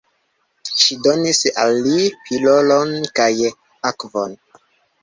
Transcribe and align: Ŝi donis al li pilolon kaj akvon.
Ŝi 0.83 0.95
donis 1.07 1.41
al 1.65 1.75
li 1.89 2.09
pilolon 2.25 2.99
kaj 3.21 3.31
akvon. 3.93 4.37